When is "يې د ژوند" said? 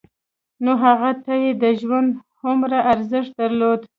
1.43-2.09